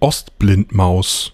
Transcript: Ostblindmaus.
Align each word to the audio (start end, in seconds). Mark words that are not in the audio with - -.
Ostblindmaus. 0.00 1.32